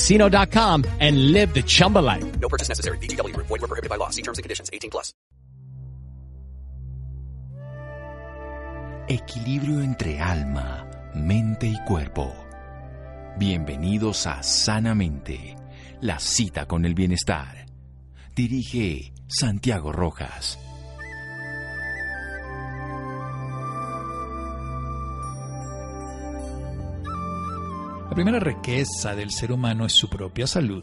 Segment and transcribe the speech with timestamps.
[0.00, 2.24] chumbacasino.com and live the Chumba life.
[2.40, 2.96] No purchase necessary.
[2.98, 3.46] VGW Group.
[3.48, 4.08] Void were prohibited by law.
[4.10, 4.70] See terms and conditions.
[4.72, 5.12] 18 plus.
[9.08, 12.32] Equilibrio entre alma, mente y cuerpo.
[13.36, 15.56] Bienvenidos a Sanamente,
[16.00, 17.66] la cita con el bienestar.
[18.36, 20.60] Dirige Santiago Rojas.
[28.10, 30.82] La primera riqueza del ser humano es su propia salud.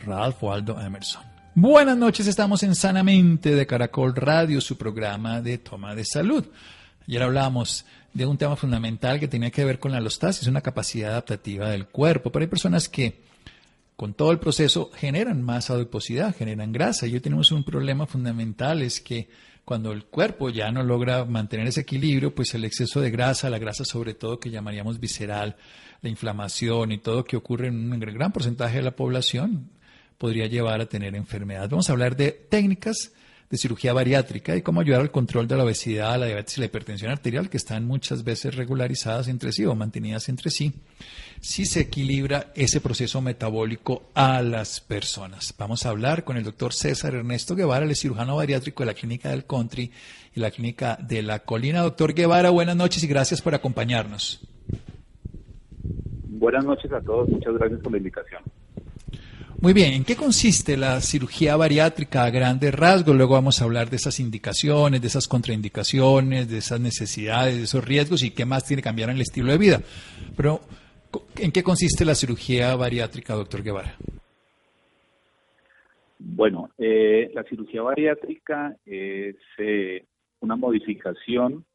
[0.00, 1.22] Ralph Waldo Emerson.
[1.54, 6.44] Buenas noches, estamos en Sanamente de Caracol Radio, su programa de toma de salud.
[7.08, 11.12] Ayer hablamos de un tema fundamental que tenía que ver con la alostasis, una capacidad
[11.12, 13.22] adaptativa del cuerpo, pero hay personas que
[13.96, 17.06] con todo el proceso generan más adiposidad, generan grasa.
[17.06, 19.30] Y hoy tenemos un problema fundamental, es que
[19.70, 23.60] cuando el cuerpo ya no logra mantener ese equilibrio, pues el exceso de grasa, la
[23.60, 25.54] grasa sobre todo que llamaríamos visceral,
[26.02, 29.70] la inflamación y todo que ocurre en un gran porcentaje de la población,
[30.18, 31.70] podría llevar a tener enfermedades.
[31.70, 33.12] Vamos a hablar de técnicas
[33.50, 36.66] de cirugía bariátrica y cómo ayudar al control de la obesidad, la diabetes y la
[36.66, 40.72] hipertensión arterial, que están muchas veces regularizadas entre sí o mantenidas entre sí,
[41.40, 45.52] si se equilibra ese proceso metabólico a las personas.
[45.58, 49.30] Vamos a hablar con el doctor César Ernesto Guevara, el cirujano bariátrico de la Clínica
[49.30, 49.90] del Country
[50.32, 51.82] y la Clínica de la Colina.
[51.82, 54.46] Doctor Guevara, buenas noches y gracias por acompañarnos.
[56.28, 58.42] Buenas noches a todos, muchas gracias por la invitación.
[59.62, 63.14] Muy bien, ¿en qué consiste la cirugía bariátrica a grandes rasgos?
[63.14, 67.84] Luego vamos a hablar de esas indicaciones, de esas contraindicaciones, de esas necesidades, de esos
[67.84, 69.80] riesgos y qué más tiene que cambiar en el estilo de vida.
[70.34, 70.60] Pero,
[71.36, 73.96] ¿en qué consiste la cirugía bariátrica, doctor Guevara?
[76.18, 80.06] Bueno, eh, la cirugía bariátrica es eh,
[80.40, 81.66] una modificación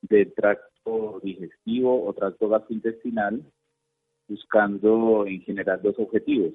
[0.00, 3.42] del tracto digestivo o tracto gastrointestinal
[4.26, 6.54] buscando en general dos objetivos.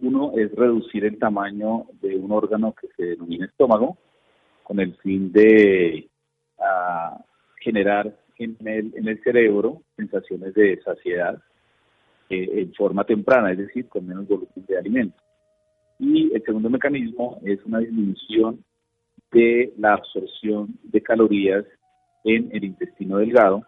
[0.00, 3.96] Uno es reducir el tamaño de un órgano que se denomina estómago,
[4.62, 6.08] con el fin de
[6.58, 7.24] ah,
[7.60, 11.40] generar en el, en el, cerebro sensaciones de saciedad
[12.28, 15.16] eh, en forma temprana, es decir, con menos volumen de alimento.
[15.98, 18.62] Y el segundo mecanismo es una disminución
[19.32, 21.64] de la absorción de calorías
[22.24, 23.62] en el intestino delgado,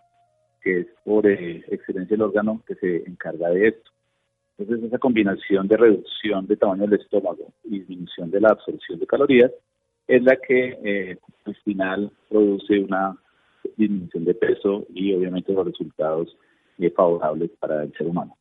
[0.60, 3.90] que es por eh, excelencia el órgano que se encarga de esto.
[4.58, 9.06] Entonces, esa combinación de reducción de tamaño del estómago y disminución de la absorción de
[9.06, 9.52] calorías
[10.08, 13.16] es la que eh, al final produce una
[13.76, 16.36] disminución de peso y obviamente los resultados
[16.78, 18.36] eh, favorables para el ser humano.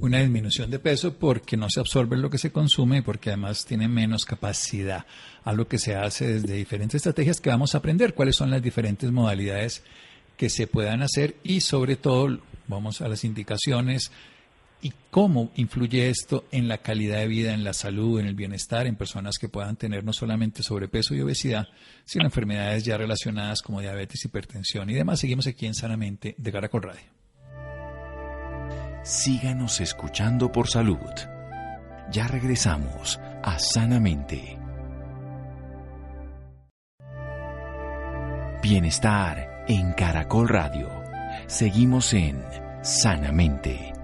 [0.00, 3.64] Una disminución de peso porque no se absorbe lo que se consume y porque además
[3.64, 5.06] tiene menos capacidad.
[5.44, 9.10] Algo que se hace desde diferentes estrategias que vamos a aprender cuáles son las diferentes
[9.10, 9.84] modalidades
[10.36, 14.10] que se puedan hacer y sobre todo vamos a las indicaciones
[14.84, 18.86] y cómo influye esto en la calidad de vida, en la salud, en el bienestar,
[18.86, 21.68] en personas que puedan tener no solamente sobrepeso y obesidad,
[22.04, 25.20] sino enfermedades ya relacionadas como diabetes, hipertensión y demás.
[25.20, 27.02] Seguimos aquí en Sanamente de Caracol Radio.
[29.04, 30.98] Síganos escuchando por salud.
[32.10, 34.58] Ya regresamos a Sanamente.
[38.62, 40.90] Bienestar en Caracol Radio.
[41.46, 43.94] Seguimos en Sanamente.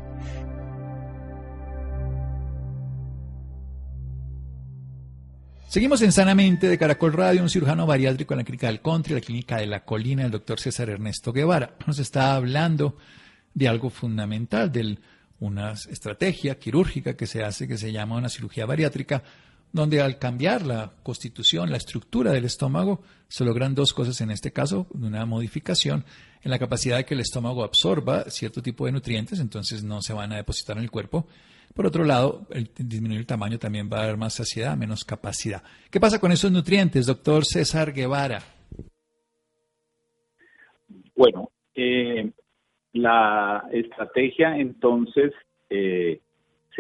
[5.69, 9.21] Seguimos en Sanamente de Caracol Radio, un cirujano bariátrico en la clínica del Country, la
[9.21, 11.77] clínica de la Colina, el doctor César Ernesto Guevara.
[11.87, 12.97] Nos está hablando
[13.53, 14.99] de algo fundamental, de
[15.41, 19.23] una estrategia quirúrgica que se hace, que se llama una cirugía bariátrica,
[19.73, 24.53] donde al cambiar la constitución, la estructura del estómago, se logran dos cosas en este
[24.53, 26.05] caso, una modificación
[26.43, 30.13] en la capacidad de que el estómago absorba cierto tipo de nutrientes, entonces no se
[30.13, 31.27] van a depositar en el cuerpo,
[31.75, 35.63] Por otro lado, el disminuir el tamaño también va a dar más saciedad, menos capacidad.
[35.89, 38.43] ¿Qué pasa con esos nutrientes, doctor César Guevara?
[41.15, 42.33] Bueno, eh,
[42.93, 45.33] la estrategia entonces
[45.69, 46.21] eh,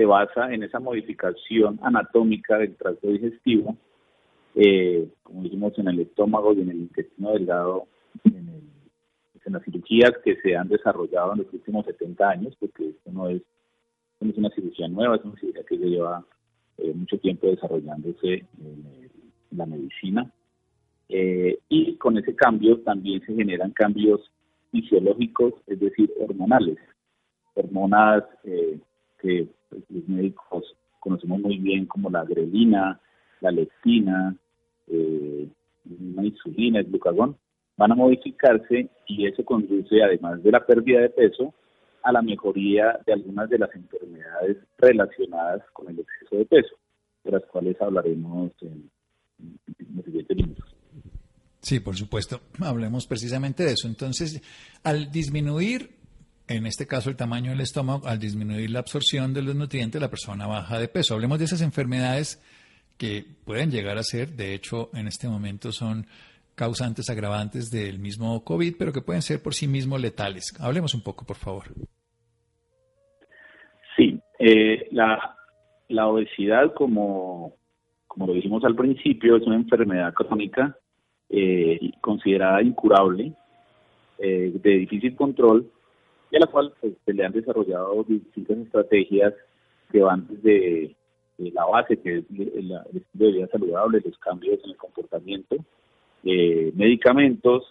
[0.01, 3.77] se basa en esa modificación anatómica del tracto digestivo,
[4.55, 7.87] eh, como dijimos en el estómago y en el intestino delgado,
[8.25, 8.71] en,
[9.45, 13.43] las cirugías que se han desarrollado en los últimos 70 años, porque esto no es,
[14.21, 16.25] no es una cirugía nueva, es una cirugía que lleva
[16.79, 19.11] eh, mucho tiempo desarrollándose en,
[19.51, 20.33] la medicina.
[21.09, 24.21] y con ese cambio también se generan cambios
[24.71, 26.79] fisiológicos, es decir, hormonales.
[27.55, 28.79] Hormonas eh,
[29.21, 30.65] que pues, los médicos
[30.99, 33.01] conocemos muy bien como la grelina,
[33.41, 34.37] la leptina,
[34.87, 35.49] eh,
[36.23, 37.37] insulina, el glucagón,
[37.77, 41.55] van a modificarse y eso conduce, además de la pérdida de peso,
[42.03, 46.77] a la mejoría de algunas de las enfermedades relacionadas con el exceso de peso,
[47.25, 48.91] de las cuales hablaremos en,
[49.39, 50.75] en los siguientes minutos.
[51.63, 52.41] Sí, por supuesto.
[52.61, 53.87] Hablemos precisamente de eso.
[53.87, 54.43] Entonces,
[54.83, 55.91] al disminuir,
[56.51, 60.11] en este caso el tamaño del estómago, al disminuir la absorción de los nutrientes, la
[60.11, 61.15] persona baja de peso.
[61.15, 62.43] Hablemos de esas enfermedades
[62.99, 66.07] que pueden llegar a ser, de hecho, en este momento son
[66.57, 70.53] causantes agravantes del mismo COVID, pero que pueden ser por sí mismos letales.
[70.61, 71.67] Hablemos un poco, por favor.
[73.97, 75.37] Sí, eh, la,
[76.09, 77.55] obesidad, como,
[78.09, 80.77] como lo dijimos al principio, es una enfermedad crónica
[81.29, 83.33] eh, considerada incurable,
[84.19, 85.71] eh, de difícil control,
[86.31, 89.35] y a la cual pues, se le han desarrollado distintas estrategias
[89.91, 90.97] que van desde
[91.39, 95.57] la base, que es el, estilo de vida saludable, los cambios en el comportamiento,
[96.25, 97.65] eh, medicamentos,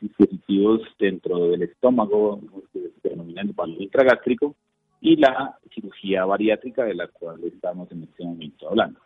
[0.00, 2.40] dispositivos dentro del estómago,
[2.72, 4.54] que se denominan el palo intragástrico,
[5.00, 9.00] y la cirugía bariátrica de la cual estamos en este momento hablando.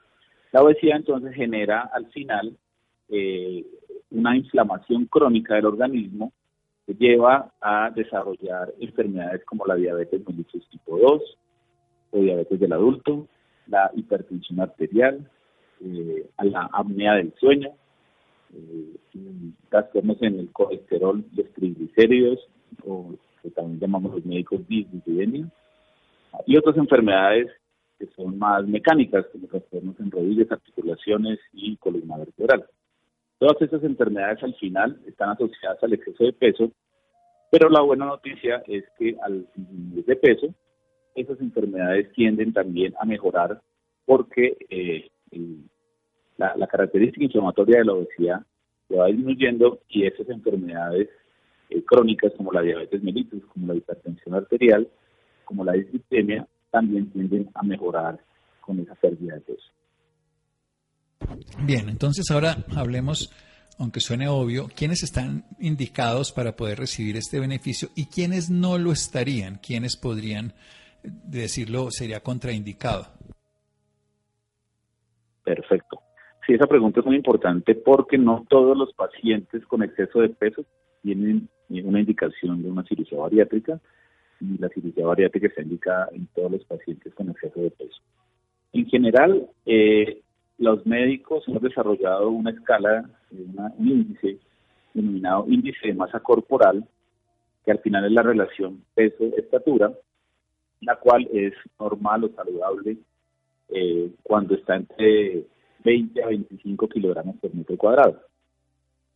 [0.52, 2.56] La obesidad entonces genera al final
[3.08, 3.66] eh,
[4.10, 6.32] una inflamación crónica del organismo
[6.94, 11.23] lleva a desarrollar enfermedades como la diabetes mellitus tipo 2
[12.11, 13.26] o diabetes del adulto,
[13.67, 15.29] la hipertensión arterial,
[15.85, 17.70] eh, la apnea del sueño,
[18.55, 18.96] eh,
[20.20, 22.38] en el colesterol, los triglicéridos,
[22.85, 25.49] o que también llamamos los médicos dislipidemia,
[26.46, 27.50] y otras enfermedades
[27.99, 32.64] que son más mecánicas, como trastornos en rodillas, articulaciones y columna vertebral.
[33.38, 36.73] Todas estas enfermedades al final están asociadas al exceso de peso,
[37.50, 40.55] pero la buena noticia es que al disminuir de peso,
[41.14, 43.61] esas enfermedades tienden también a mejorar
[44.05, 45.08] porque eh,
[46.37, 48.43] la, característica inflamatoria de la obesidad
[48.88, 51.08] se va disminuyendo y esas enfermedades
[51.70, 54.88] eh, crónicas como la diabetes mellitus, como la hipertensión arterial,
[55.44, 58.19] como la dislipidemia, también tienden a mejorar
[58.61, 59.69] con esa pérdida de peso.
[61.60, 63.32] Bien, entonces ahora hablemos,
[63.78, 68.92] aunque suene obvio, quiénes están indicados para poder recibir este beneficio y quiénes no lo
[68.92, 70.52] estarían, quiénes podrían
[71.02, 73.06] decirlo sería contraindicado.
[75.44, 76.00] Perfecto.
[76.46, 80.64] Sí, esa pregunta es muy importante porque no todos los pacientes con exceso de peso
[81.02, 83.81] tienen una indicación de una cirugía bariátrica
[84.40, 88.00] y la cirugía bariátrica se indica en todos los pacientes con exceso de peso.
[88.72, 90.22] En general, eh,
[90.58, 94.38] los médicos hemos desarrollado una escala, un índice
[94.93, 96.86] denominado índice de masa corporal,
[97.65, 99.93] que al final es la relación peso-estatura,
[100.81, 102.96] la cual es normal o saludable
[103.69, 105.44] eh, cuando está entre
[105.84, 108.20] 20 a 25 kilogramos por metro cuadrado.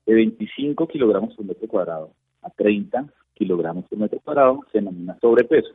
[0.06, 2.10] De 25 kilogramos por metro cuadrado
[2.42, 5.70] a 30 kilogramos por metro cuadrado se denomina sobrepeso.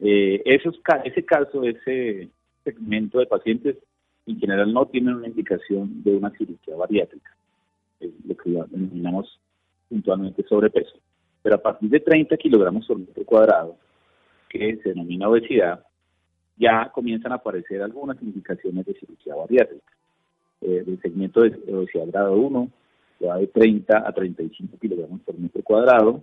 [0.00, 2.28] Eh, ese caso, ese
[2.64, 3.76] segmento de pacientes
[4.26, 7.34] en general no tienen una indicación de una cirugía bariátrica,
[8.00, 9.38] lo que denominamos
[9.88, 10.96] puntualmente sobrepeso.
[11.42, 13.76] Pero a partir de 30 kilogramos por metro cuadrado,
[14.48, 15.84] que se denomina obesidad,
[16.56, 19.92] ya comienzan a aparecer algunas indicaciones de cirugía bariátrica.
[20.60, 22.70] Eh, el segmento de obesidad grado 1
[23.26, 26.22] va de 30 a 35 kilogramos por metro cuadrado.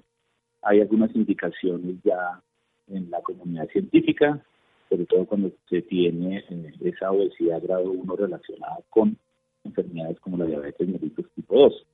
[0.62, 2.42] Hay algunas indicaciones ya
[2.88, 4.44] en la comunidad científica,
[4.90, 9.18] sobre todo cuando se tiene eh, esa obesidad grado 1 relacionada con
[9.64, 11.86] enfermedades como la diabetes mellitus tipo 2.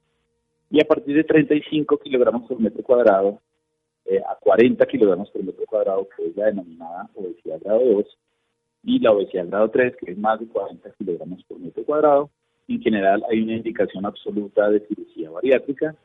[0.71, 3.41] Y a partir de 35 kilogramos por metro cuadrado
[4.05, 8.17] eh, a 40 kilogramos por metro cuadrado, que es la denominada obesidad grado 2,
[8.83, 12.29] y la obesidad grado 3, que es más de 40 kilogramos por metro cuadrado.
[12.67, 15.95] En general hay una indicación absoluta de cirugía bariátrica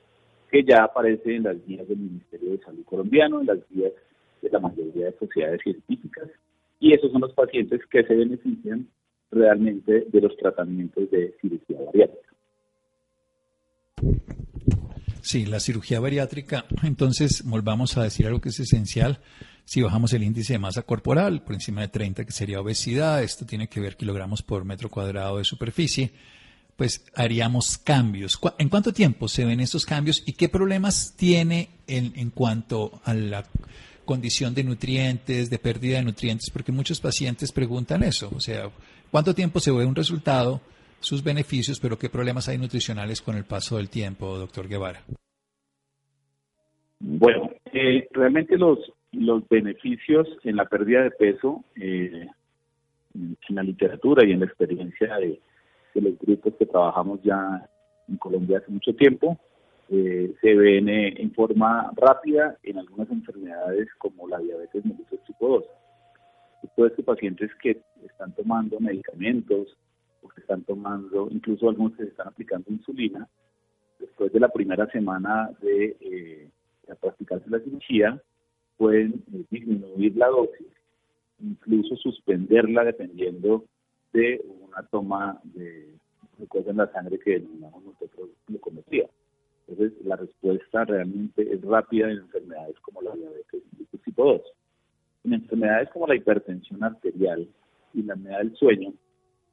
[0.51, 3.93] que ya aparece en las guías del Ministerio de Salud colombiano, en las guías
[4.43, 6.29] de la mayoría de sociedades científicas
[6.81, 8.89] y esos son los pacientes que se benefician
[9.31, 12.31] realmente de los tratamientos de cirugía bariátrica.
[15.21, 19.21] Sí, la cirugía bariátrica, entonces volvamos a decir algo que es esencial.
[19.65, 23.45] Si bajamos el índice de masa corporal por encima de 30, que sería obesidad, esto
[23.45, 26.11] tiene que ver kilogramos por metro cuadrado de superficie,
[26.75, 28.41] pues haríamos cambios.
[28.59, 33.13] ¿En cuánto tiempo se ven estos cambios y qué problemas tiene en, en cuanto a
[33.13, 33.45] la
[34.13, 36.51] condición de nutrientes, de pérdida de nutrientes?
[36.51, 38.71] Porque muchos pacientes preguntan eso, o sea,
[39.13, 40.61] ¿cuánto tiempo se ve un resultado?
[41.01, 45.01] sus beneficios, pero qué problemas hay nutricionales con el paso del tiempo, doctor Guevara.
[47.01, 48.79] Bueno, eh, realmente los,
[49.13, 52.27] los beneficios en la pérdida de peso, eh,
[53.15, 55.41] en la literatura y en la experiencia de,
[55.95, 57.69] los grupos que trabajamos ya
[58.09, 59.39] en Colombia hace mucho tiempo,
[59.91, 65.65] eh, se ven en forma rápida en algunas enfermedades como la diabetes mellitus tipo 2.
[66.63, 69.77] Estos de pacientes que están tomando medicamentos
[70.21, 73.29] porque están tomando, incluso algunos que se están aplicando insulina,
[73.99, 76.49] después de la primera semana de, eh,
[77.01, 78.21] practicarse la cirugía,
[78.77, 80.67] pueden eh, disminuir la dosis,
[81.41, 83.65] incluso suspenderla dependiendo
[84.13, 85.95] de una toma de
[86.37, 89.09] glucosa en la sangre que denominamos nosotros glucometría.
[89.71, 93.63] Entonces, la respuesta realmente es rápida en enfermedades como la diabetes
[94.05, 94.43] tipo 2.
[95.25, 97.47] En enfermedades como la hipertensión arterial
[97.95, 98.93] y la enfermedad del sueño,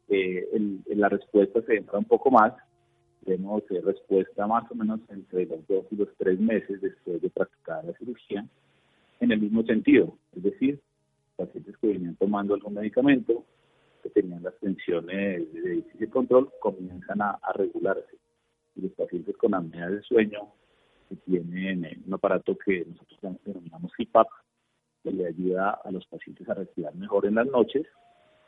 [0.09, 0.47] eh,
[0.87, 2.53] la respuesta se entra un poco más.
[3.25, 3.37] Eh,
[3.83, 7.93] respuesta más o menos entre los dos y los tres meses después de practicar la
[7.93, 8.45] cirugía,
[9.19, 10.17] en el mismo sentido.
[10.35, 10.79] Es decir,
[11.35, 13.43] pacientes que venían tomando algún medicamento,
[14.01, 18.15] que tenían las tensiones de difícil control, comienzan a, regularse.
[18.77, 20.53] Y los pacientes con apnea del sueño,
[21.09, 24.27] que tienen eh, un aparato que nosotros denominamos CPAP,
[25.03, 27.85] que le ayuda a los pacientes a respirar mejor en las noches,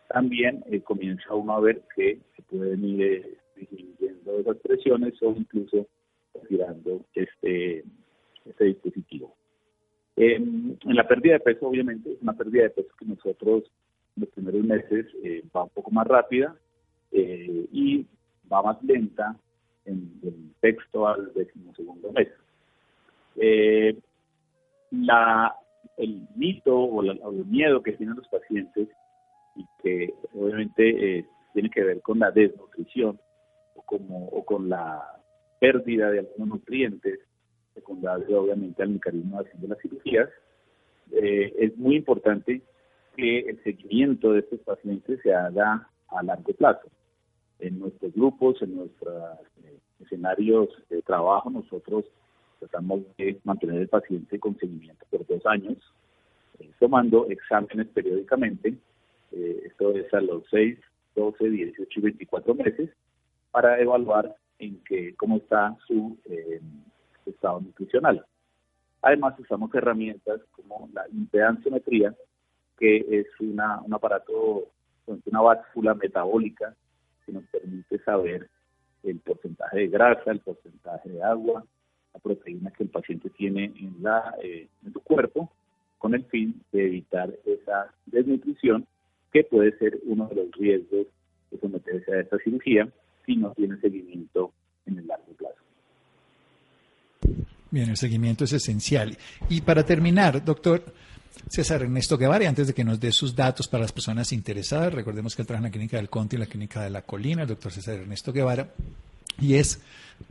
[0.09, 5.31] también eh, comienza uno a ver que se pueden ir eh, disminuyendo esas presiones o
[5.37, 5.87] incluso
[6.33, 7.83] retirando este,
[8.45, 9.35] este dispositivo.
[10.15, 13.63] en la pérdida de peso, obviamente, es una pérdida de peso que nosotros
[14.17, 16.55] en los primeros meses eh, va un poco más rápida
[17.11, 18.05] y
[18.51, 19.35] va más lenta
[19.89, 22.27] en el texto al decimosegundo mes.
[24.91, 25.55] la,
[25.97, 28.89] el mito o, o el miedo que tienen los pacientes
[29.55, 33.19] y que obviamente eh, tiene que ver con la desnutrición
[33.75, 35.01] o, como, o con la
[35.59, 37.19] pérdida de algunos nutrientes
[37.79, 40.29] secundario obviamente al mecanismo de acción de las cirugías,
[41.11, 42.61] eh, es muy importante
[43.15, 46.87] que el seguimiento de estos pacientes se haga a largo plazo.
[47.59, 52.05] En nuestros grupos, en nuestros eh, escenarios de trabajo, nosotros
[52.59, 55.77] tratamos de mantener el paciente con seguimiento por dos años,
[56.79, 58.77] tomando exámenes periódicamente
[59.31, 60.77] eh, esto es a los 6,
[61.15, 62.89] 12, 18 y 24 meses,
[63.51, 66.61] para evaluar en qué, cómo está su eh,
[67.25, 68.25] estado nutricional.
[69.01, 72.13] Además, usamos herramientas como la impedanciometría,
[72.77, 74.67] que es una, un aparato,
[75.25, 76.75] una báscula metabólica
[77.29, 78.49] que nos permite saber
[79.03, 81.63] el porcentaje de grasa, el porcentaje de agua,
[82.13, 85.51] la proteína que el paciente tiene en, la, eh, en su cuerpo,
[85.97, 88.87] con el fin de evitar esa desnutrición
[89.31, 91.07] que puede ser uno de los riesgos
[91.51, 92.89] de someterse a esta cirugía
[93.25, 94.51] si no tiene seguimiento
[94.85, 95.55] en el largo plazo.
[97.69, 99.17] Bien, el seguimiento es esencial.
[99.49, 100.83] Y para terminar, doctor
[101.47, 105.35] César Ernesto Guevara, antes de que nos dé sus datos para las personas interesadas, recordemos
[105.35, 107.47] que él trabaja en la clínica del Conte y la clínica de la Colina, el
[107.47, 108.69] doctor César Ernesto Guevara,
[109.39, 109.81] y es,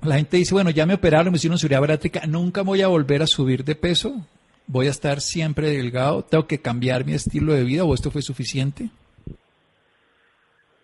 [0.02, 3.22] la gente dice, bueno, ya me operaron, me hicieron cirugía bariátrica, nunca voy a volver
[3.22, 4.22] a subir de peso
[4.68, 8.22] voy a estar siempre delgado, tengo que cambiar mi estilo de vida o esto fue
[8.22, 8.90] suficiente?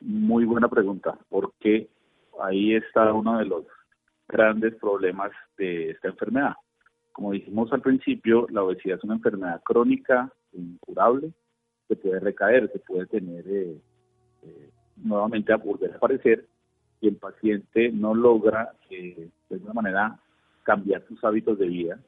[0.01, 1.89] Muy buena pregunta, porque
[2.43, 3.65] ahí está uno de los
[4.27, 6.55] grandes problemas de esta enfermedad.
[7.15, 11.31] Como dijimos al principio, la obesidad es una enfermedad crónica, incurable,
[11.87, 13.79] se puede recaer, se puede tener eh,
[14.43, 16.45] eh, nuevamente a volver a aparecer
[17.01, 20.19] y el paciente no logra eh, de alguna manera
[20.65, 22.01] cambiar sus hábitos de vida,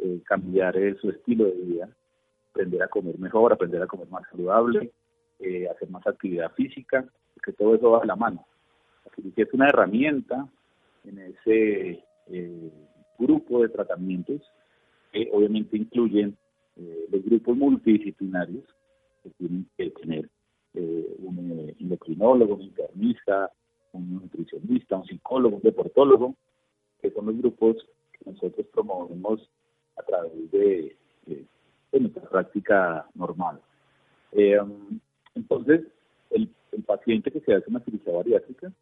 [0.00, 1.88] eh, cambiar eh, su estilo de vida,
[2.50, 4.90] aprender a comer mejor, aprender a comer más saludable,
[5.38, 7.04] eh, hacer más actividad física,
[7.40, 8.44] que todo eso va a la mano.
[9.06, 10.48] Así que es una herramienta
[11.04, 12.02] en ese
[13.18, 14.40] grupo de tratamientos
[15.12, 16.36] que obviamente incluyen
[17.10, 18.64] los grupos multidisciplinarios
[19.22, 20.28] que tienen que tener
[20.74, 23.50] un endocrinólogo, un internista,
[23.92, 26.34] un nutricionista, un psicólogo, un deportólogo,
[27.00, 27.76] que son los grupos
[28.12, 29.48] que nosotros promovemos
[29.96, 30.96] a través de,
[31.92, 33.60] nuestra práctica normal.
[34.32, 34.58] Eh,
[35.34, 35.82] entonces,
[36.30, 36.50] el,
[36.84, 38.72] paciente que se hace una cirugía bariátrica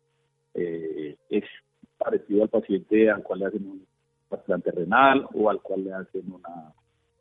[0.55, 1.45] eh, es
[1.99, 3.87] parecido al paciente al cual le hacen un
[4.33, 6.73] trasplante renal o al cual le hacen una,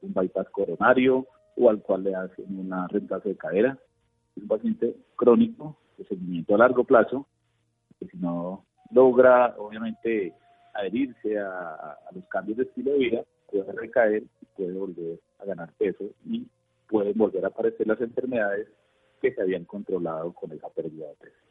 [0.01, 1.27] un bypass coronario
[1.57, 3.77] o al cual le hacen una reemplazo de cadera.
[4.35, 7.27] Es un paciente crónico de seguimiento a largo plazo
[7.99, 10.33] que si no logra, obviamente,
[10.73, 15.71] adherirse a, los cambios de estilo de vida, puede recaer y puede volver a ganar
[15.77, 16.47] peso y
[16.87, 18.67] pueden volver a aparecer las enfermedades
[19.21, 21.50] que se habían controlado con esa pérdida de peso.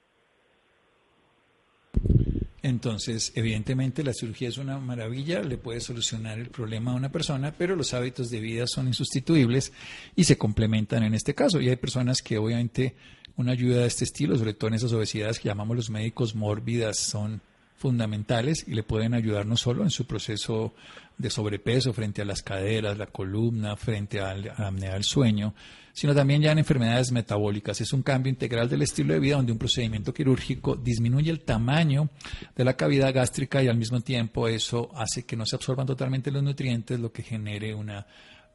[2.63, 7.55] Entonces, evidentemente la cirugía es una maravilla, le puede solucionar el problema a una persona,
[7.57, 9.73] pero los hábitos de vida son insustituibles
[10.15, 11.61] y se complementan en este caso.
[11.61, 12.95] Y hay personas que obviamente
[13.37, 16.99] una ayuda de este estilo, sobre todo en esas obesidades que llamamos los médicos mórbidas,
[16.99, 17.41] son
[17.81, 20.75] fundamentales y le pueden ayudar no solo en su proceso
[21.17, 25.55] de sobrepeso frente a las caderas, la columna, frente a la apnea del sueño,
[25.95, 27.81] sino también ya en enfermedades metabólicas.
[27.81, 32.11] Es un cambio integral del estilo de vida donde un procedimiento quirúrgico disminuye el tamaño
[32.55, 36.31] de la cavidad gástrica y al mismo tiempo eso hace que no se absorban totalmente
[36.31, 38.07] los nutrientes, lo que genere una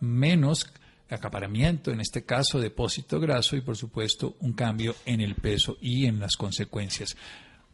[0.01, 0.71] menos
[1.09, 6.05] acaparamiento, en este caso depósito graso y por supuesto un cambio en el peso y
[6.05, 7.17] en las consecuencias.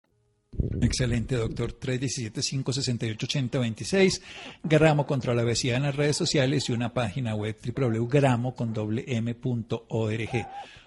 [0.81, 1.73] Excelente, doctor.
[1.79, 4.21] 317-568-8026.
[4.63, 8.73] Gramo contra la obesidad en las redes sociales y una página web www.gramo con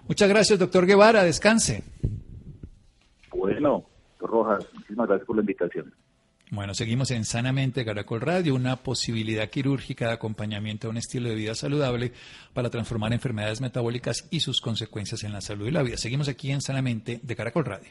[0.07, 1.25] Muchas gracias, doctor Guevara.
[1.25, 1.83] Descanse.
[3.35, 3.85] Bueno,
[4.19, 5.93] Rojas, muchísimas gracias por la invitación.
[6.51, 11.35] Bueno, seguimos en Sanamente Caracol Radio, una posibilidad quirúrgica de acompañamiento a un estilo de
[11.35, 12.13] vida saludable
[12.53, 15.97] para transformar enfermedades metabólicas y sus consecuencias en la salud y la vida.
[15.97, 17.91] Seguimos aquí en Sanamente de Caracol Radio.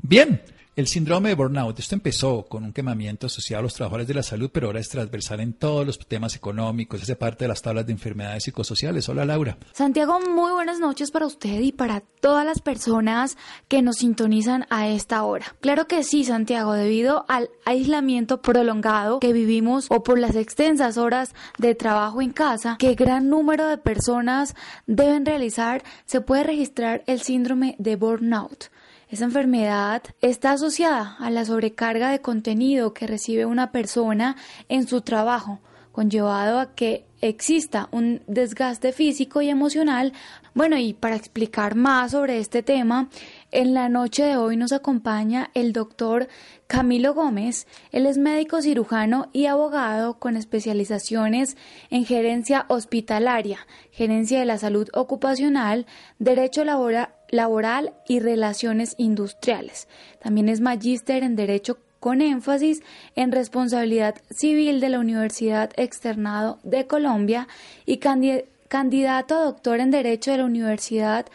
[0.00, 0.40] Bien,
[0.80, 4.22] el síndrome de burnout, esto empezó con un quemamiento asociado a los trabajadores de la
[4.22, 7.84] salud, pero ahora es transversal en todos los temas económicos, hace parte de las tablas
[7.84, 9.06] de enfermedades psicosociales.
[9.10, 9.58] Hola Laura.
[9.72, 13.36] Santiago, muy buenas noches para usted y para todas las personas
[13.68, 15.54] que nos sintonizan a esta hora.
[15.60, 21.34] Claro que sí, Santiago, debido al aislamiento prolongado que vivimos o por las extensas horas
[21.58, 24.54] de trabajo en casa que gran número de personas
[24.86, 28.70] deben realizar, se puede registrar el síndrome de burnout.
[29.10, 34.36] Esa enfermedad está asociada a la sobrecarga de contenido que recibe una persona
[34.68, 35.58] en su trabajo,
[35.90, 40.12] conllevado a que exista un desgaste físico y emocional.
[40.54, 43.08] Bueno, y para explicar más sobre este tema,
[43.50, 46.28] en la noche de hoy nos acompaña el doctor
[46.68, 47.66] Camilo Gómez.
[47.90, 51.56] Él es médico cirujano y abogado con especializaciones
[51.90, 55.86] en gerencia hospitalaria, gerencia de la salud ocupacional,
[56.20, 59.88] derecho laboral laboral y relaciones industriales.
[60.20, 62.82] También es magíster en Derecho con énfasis
[63.14, 67.46] en responsabilidad civil de la Universidad Externado de Colombia
[67.86, 71.26] y candidato a doctor en Derecho de la Universidad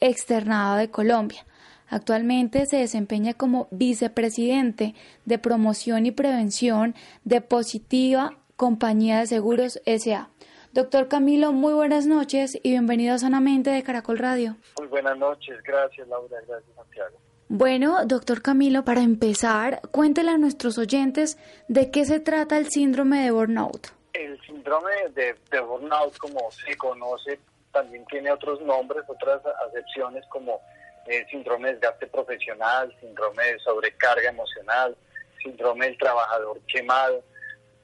[0.00, 1.44] Externado de Colombia.
[1.88, 4.94] Actualmente se desempeña como vicepresidente
[5.26, 10.31] de promoción y prevención de Positiva Compañía de Seguros SA.
[10.72, 14.56] Doctor Camilo, muy buenas noches y bienvenido a Sanamente de Caracol Radio.
[14.78, 17.18] Muy buenas noches, gracias Laura, gracias Santiago.
[17.48, 21.36] Bueno, doctor Camilo, para empezar, cuéntele a nuestros oyentes
[21.68, 23.88] de qué se trata el síndrome de burnout.
[24.14, 27.38] El síndrome de, de burnout, como se conoce,
[27.70, 30.58] también tiene otros nombres, otras acepciones como
[31.06, 34.96] eh, síndrome de desgaste profesional, síndrome de sobrecarga emocional,
[35.42, 37.22] síndrome del trabajador quemado.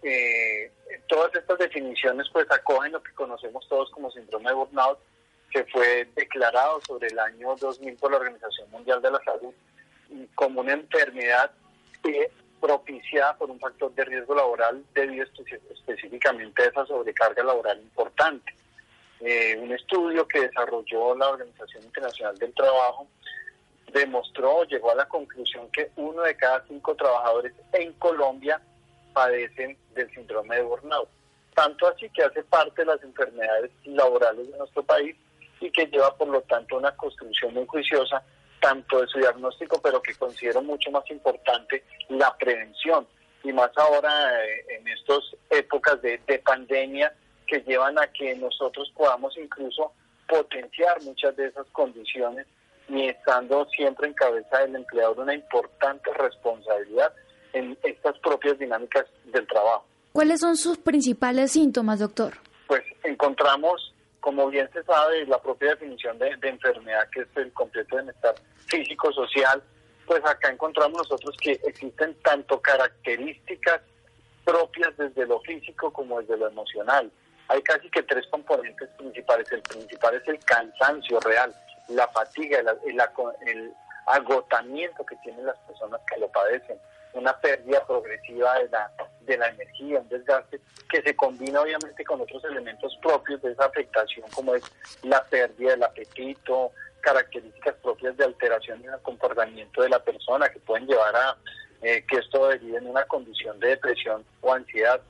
[0.02, 0.70] Eh,
[1.08, 4.98] todas estas definiciones pues acogen lo que conocemos todos como síndrome de burnout,
[5.50, 9.52] que fue declarado sobre el año 2000 por la Organización Mundial de la Salud
[10.34, 11.50] como una enfermedad
[12.61, 15.24] propiciada por un factor de riesgo laboral debido
[15.70, 18.54] específicamente a esa sobrecarga laboral importante.
[19.20, 23.06] Eh, un estudio que desarrolló la Organización Internacional del Trabajo
[23.92, 28.61] demostró, llegó a la conclusión que uno de cada cinco trabajadores en Colombia
[29.12, 31.09] padecen del síndrome de burnout.
[31.55, 35.16] Tanto así que hace parte de las enfermedades laborales de nuestro país
[35.61, 38.23] y que lleva por lo tanto una construcción muy juiciosa
[38.61, 43.07] tanto de su diagnóstico, pero que considero mucho más importante la prevención.
[43.44, 47.12] Y más ahora eh, en estas épocas de, de pandemia,
[47.47, 49.92] que llevan a que nosotros podamos incluso
[50.29, 52.47] potenciar muchas de esas condiciones
[52.88, 57.12] y estando siempre en cabeza del empleador una importante responsabilidad
[57.59, 59.85] en estas propias dinámicas del trabajo.
[60.12, 62.35] ¿Cuáles son sus principales síntomas, doctor?
[62.66, 67.53] Pues encontramos, como bien se sabe, la propia definición de, de enfermedad, que es el
[67.53, 68.35] completo bienestar
[68.66, 69.62] físico-social,
[70.07, 73.81] pues acá encontramos nosotros que existen tanto características
[74.44, 77.11] propias desde lo físico como desde lo emocional
[77.49, 79.51] hay casi que tres componentes principales.
[79.51, 81.55] El principal es el cansancio real,
[81.88, 83.01] la fatiga, el,
[83.47, 83.73] el,
[84.07, 86.79] agotamiento que tienen las personas que lo padecen,
[87.18, 88.90] una pérdida progresiva de la,
[89.22, 93.66] de la energía, un desgaste que se combina obviamente con otros elementos propios de esa
[93.66, 94.62] afectación como es
[95.02, 100.61] la pérdida del apetito, características propias de alteración en el comportamiento de la persona que
[100.61, 101.37] pueden llevar a
[101.83, 105.00] eh, que esto derive en una condición de depresión o ansiedad.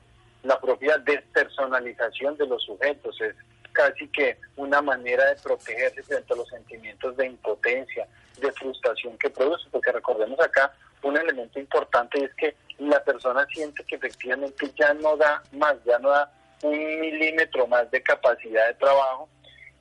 [0.42, 3.34] La propia despersonalización de los sujetos, es
[3.78, 8.08] casi que una manera de protegerse frente a los sentimientos de impotencia,
[8.40, 13.84] de frustración que produce, porque recordemos acá un elemento importante es que la persona siente
[13.84, 16.28] que efectivamente ya no da más, ya no da
[16.62, 19.28] un milímetro más de capacidad de trabajo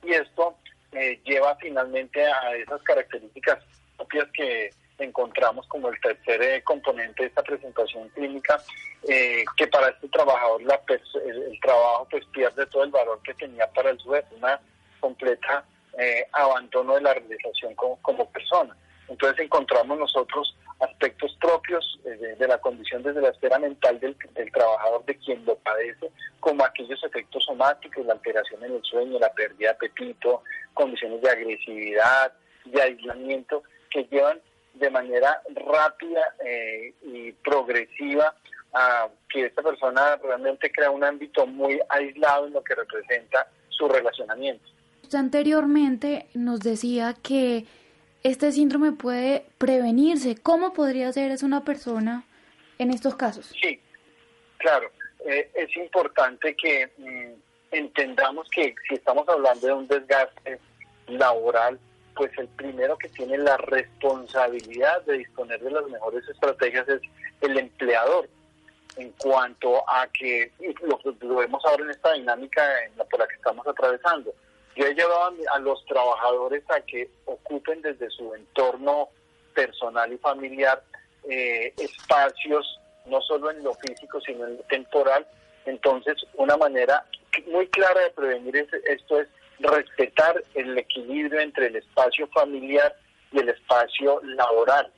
[0.04, 0.56] y esto
[0.92, 3.58] eh, lleva finalmente a esas características
[3.96, 4.70] propias que
[5.04, 8.60] encontramos como el tercer eh, componente de esta presentación clínica,
[9.08, 10.80] eh, que para este trabajador la
[11.24, 14.60] el, trabajo pues pierde todo el valor que tenía para el sujeto, una
[15.00, 15.64] completa
[15.98, 18.76] eh, abandono de la realización como, persona.
[19.08, 25.04] Entonces encontramos nosotros aspectos propios de, la condición desde la esfera mental del, del, trabajador,
[25.06, 29.70] de quien lo padece, como aquellos efectos somáticos, la alteración en el sueño, la pérdida
[29.70, 30.42] de apetito,
[30.74, 32.32] condiciones de agresividad,
[32.66, 34.40] de aislamiento, que llevan
[34.78, 38.34] de manera rápida eh, y progresiva
[38.72, 43.88] a que esta persona realmente crea un ámbito muy aislado en lo que representa su
[43.88, 44.64] relacionamiento.
[45.12, 47.64] Anteriormente nos decía que
[48.22, 50.36] este síndrome puede prevenirse.
[50.36, 52.24] ¿Cómo podría ser es una persona
[52.78, 53.54] en estos casos?
[53.60, 53.80] Sí,
[54.58, 54.90] claro.
[55.26, 60.58] Eh, es importante que mm, entendamos que si estamos hablando de un desgaste
[61.06, 61.78] laboral,
[62.18, 67.00] pues el primero que tiene la responsabilidad de disponer de las mejores estrategias es
[67.40, 68.28] el empleador
[68.96, 70.50] en cuanto a que
[70.82, 74.34] lo, lo vemos ahora en esta dinámica en la, por la que estamos atravesando.
[74.74, 79.10] Yo he llevado a los trabajadores a que ocupen desde su entorno
[79.54, 80.82] personal y familiar
[81.28, 85.24] eh, espacios, no solo en lo físico, sino en lo temporal.
[85.66, 87.04] Entonces, una manera
[87.46, 92.94] muy clara de prevenir esto es respetar el equilibrio entre el espacio familiar
[93.32, 94.90] y el espacio laboral.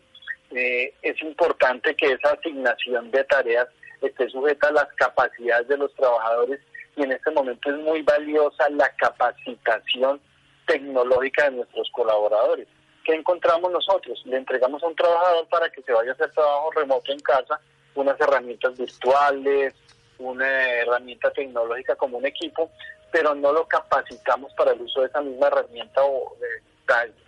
[0.51, 3.69] Eh, es importante que esa asignación de tareas
[4.03, 6.61] esté sujeta a las capacidades de los trabajadores
[6.97, 10.21] y en este momento es muy valiosa la capacitación
[10.67, 12.67] tecnológica de nuestros colaboradores.
[13.05, 14.21] ¿Qué encontramos nosotros?
[14.25, 17.61] Le entregamos a un trabajador para que se vaya a hacer trabajo remoto en casa,
[17.95, 19.75] unas herramientas virtuales,
[20.19, 20.47] una
[20.81, 22.71] herramienta tecnológica como un equipo,
[23.13, 26.37] pero no lo capacitamos para el uso de esa misma herramienta o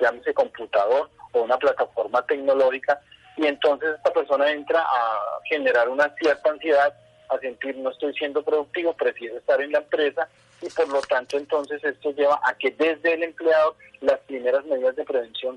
[0.01, 3.01] llámese computador o una plataforma tecnológica
[3.37, 6.95] y entonces esta persona entra a generar una cierta ansiedad,
[7.29, 10.29] a sentir no estoy siendo productivo, prefiero estar en la empresa
[10.61, 14.97] y por lo tanto entonces esto lleva a que desde el empleado las primeras medidas
[14.97, 15.57] de prevención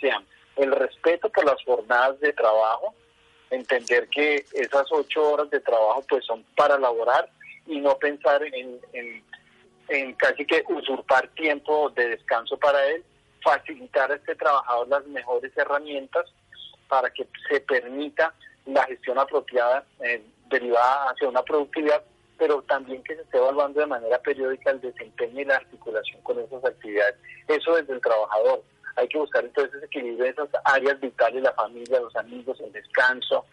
[0.00, 0.24] sean
[0.56, 2.94] el respeto por las jornadas de trabajo,
[3.50, 7.28] entender que esas ocho horas de trabajo pues son para laborar
[7.66, 9.24] y no pensar en, en,
[9.88, 13.04] en casi que usurpar tiempo de descanso para él,
[13.42, 16.26] facilitar a este trabajador las mejores herramientas
[16.88, 18.34] para que se permita
[18.66, 22.02] la gestión apropiada eh, derivada hacia una productividad,
[22.38, 26.38] pero también que se esté evaluando de manera periódica el desempeño y la articulación con
[26.38, 27.16] esas actividades.
[27.48, 28.62] Eso desde el trabajador.
[28.96, 33.44] Hay que buscar entonces equilibrio de esas áreas vitales, la familia, los amigos, el descanso.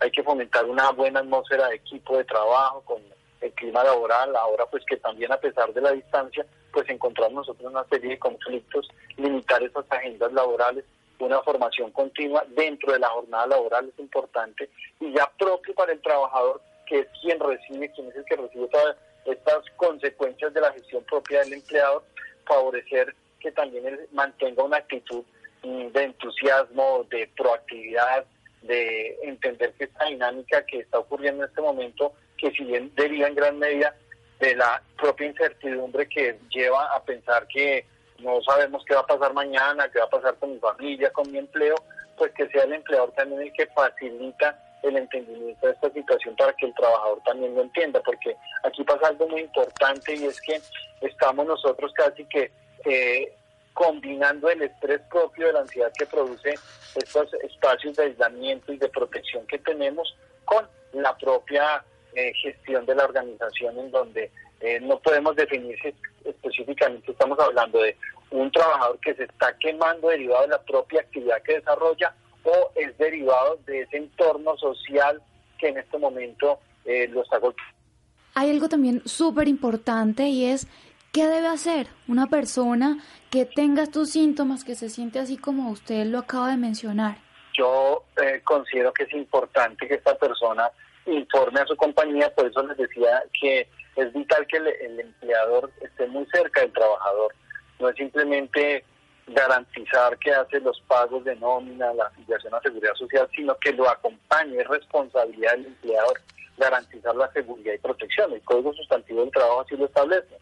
[0.00, 3.00] Hay que fomentar una buena atmósfera de equipo de trabajo con
[3.40, 7.72] el clima laboral, ahora pues que también a pesar de la distancia, pues encontramos nosotros
[7.72, 10.84] una serie de conflictos, limitar esas agendas laborales,
[11.18, 14.70] una formación continua dentro de la jornada laboral es importante
[15.00, 18.68] y ya propio para el trabajador, que es quien recibe, quien es el que recibe
[18.68, 22.04] todas estas consecuencias de la gestión propia del empleado,
[22.46, 25.24] favorecer que también él mantenga una actitud
[25.62, 28.24] mm, de entusiasmo, de proactividad,
[28.62, 33.28] de entender que esta dinámica que está ocurriendo en este momento, que si bien deriva
[33.28, 33.94] en gran medida
[34.40, 37.84] de la propia incertidumbre que lleva a pensar que
[38.20, 41.30] no sabemos qué va a pasar mañana, qué va a pasar con mi familia, con
[41.30, 41.74] mi empleo,
[42.16, 46.52] pues que sea el empleador también el que facilita el entendimiento de esta situación para
[46.52, 50.60] que el trabajador también lo entienda, porque aquí pasa algo muy importante y es que
[51.00, 52.50] estamos nosotros casi que
[52.84, 53.32] eh,
[53.72, 56.54] combinando el estrés propio de la ansiedad que produce
[56.94, 61.84] estos espacios de aislamiento y de protección que tenemos con la propia
[62.18, 65.94] eh, gestión de la organización en donde eh, no podemos definir si
[66.28, 67.96] específicamente estamos hablando de
[68.30, 72.96] un trabajador que se está quemando derivado de la propia actividad que desarrolla o es
[72.98, 75.22] derivado de ese entorno social
[75.58, 77.74] que en este momento eh, lo está golpeando.
[78.34, 80.66] Hay algo también súper importante y es
[81.12, 82.98] ¿Qué debe hacer una persona
[83.30, 87.16] que tenga estos síntomas, que se siente así como usted lo acaba de mencionar?
[87.54, 90.70] Yo eh, considero que es importante que esta persona
[91.12, 96.06] informe a su compañía, por eso les decía que es vital que el, empleador esté
[96.06, 97.34] muy cerca del trabajador,
[97.78, 98.84] no es simplemente
[99.26, 103.88] garantizar que hace los pagos de nómina, la afiliación a seguridad social, sino que lo
[103.88, 106.20] acompañe, es responsabilidad del empleador
[106.58, 108.32] garantizar la seguridad y protección.
[108.32, 110.38] El Código Sustantivo del Trabajo así lo establece.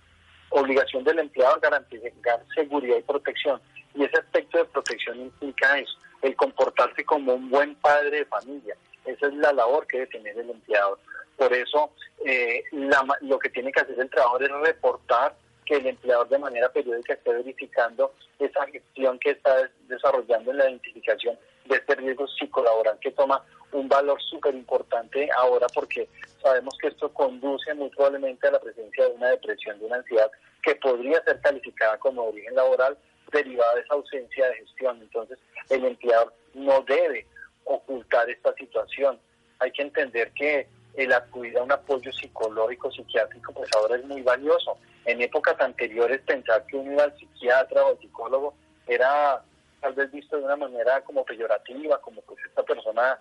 [0.50, 3.60] Obligación del empleador garantizar seguridad y protección.
[3.94, 8.76] Y ese aspecto de protección implica eso, el comportarse como un buen padre de familia,
[9.06, 10.98] esa es la labor que debe tener el empleador.
[11.36, 11.90] Por eso,
[12.24, 16.68] eh, lo que tiene que hacer el trabajador es reportar que el empleador de manera
[16.70, 22.98] periódica esté verificando esa gestión que está desarrollando en la identificación de este riesgo psicolaboral
[23.00, 26.08] que toma un valor súper importante ahora porque
[26.40, 30.30] sabemos que esto conduce muy probablemente a la presencia de una depresión, de una ansiedad
[30.62, 32.96] que podría ser calificada como origen laboral
[33.32, 34.98] derivada de esa ausencia de gestión.
[35.02, 35.38] Entonces,
[35.68, 37.26] el empleador no debe
[37.66, 39.18] ocultar esta situación.
[39.58, 44.22] Hay que entender que el acudir a un apoyo psicológico, psiquiátrico, pues ahora es muy
[44.22, 44.78] valioso.
[45.04, 48.54] En épocas anteriores pensar que uno iba al psiquiatra o al psicólogo
[48.86, 49.42] era
[49.80, 53.18] tal vez visto de una manera como peyorativa, como pues esta persona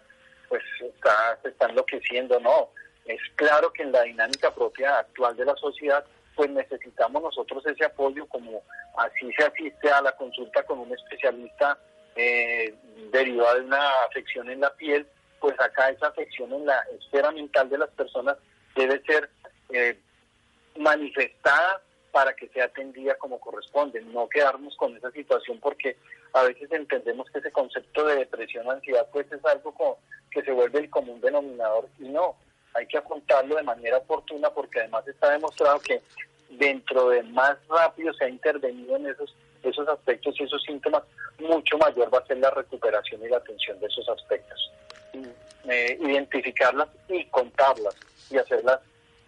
[0.48, 2.70] pues está, se está enloqueciendo, no.
[3.06, 6.06] Es claro que en la dinámica propia actual de la sociedad
[6.36, 8.62] pues necesitamos nosotros ese apoyo como
[8.98, 11.78] así se asiste a la consulta con un especialista
[12.16, 12.74] eh,
[13.12, 15.08] derivada de una afección en la piel,
[15.40, 18.38] pues acá esa afección en la esfera mental de las personas
[18.76, 19.30] debe ser
[19.70, 19.98] eh,
[20.78, 25.98] manifestada para que sea atendida como corresponde, no quedarnos con esa situación porque
[26.34, 29.98] a veces entendemos que ese concepto de depresión ansiedad pues es algo como
[30.32, 32.38] que se vuelve el común denominador y no,
[32.74, 36.02] hay que afrontarlo de manera oportuna porque además está demostrado que
[36.50, 39.36] dentro de más rápido se ha intervenido en esos
[39.70, 41.04] esos aspectos y esos síntomas,
[41.40, 44.72] mucho mayor va a ser la recuperación y la atención de esos aspectos.
[45.68, 47.96] Eh, identificarlas y contarlas
[48.30, 48.80] y hacerlas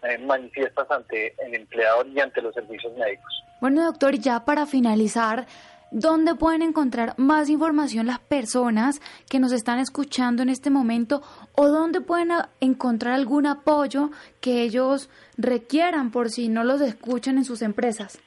[0.02, 3.42] eh, manifiestas ante el empleador y ante los servicios médicos.
[3.60, 5.48] Bueno, doctor, ya para finalizar,
[5.90, 11.22] ¿dónde pueden encontrar más información las personas que nos están escuchando en este momento
[11.56, 17.44] o dónde pueden encontrar algún apoyo que ellos requieran por si no los escuchan en
[17.44, 18.20] sus empresas?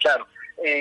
[0.00, 0.26] Claro,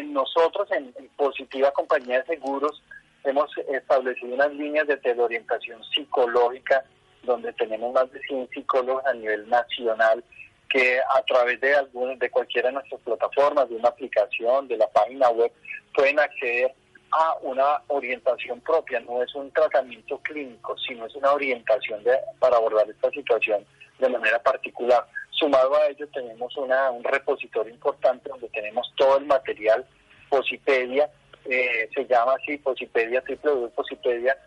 [0.05, 2.81] nosotros en, Positiva Compañía de Seguros
[3.23, 6.83] hemos establecido unas líneas de teleorientación psicológica
[7.23, 10.23] donde tenemos más de 100 psicólogos a nivel nacional
[10.69, 14.87] que a través de algunas de cualquiera de nuestras plataformas, de una aplicación, de la
[14.87, 15.51] página web,
[15.93, 16.73] pueden acceder
[17.11, 22.57] a una orientación propia, no es un tratamiento clínico, sino es una orientación de, para
[22.57, 23.63] abordar esta situación
[23.99, 25.05] de manera particular.
[25.43, 29.85] Sumado a ello tenemos una, un repositorio importante donde tenemos todo el material
[30.29, 31.09] Posipedia,
[31.43, 34.37] eh, se llama así Posipedia, www.posipedia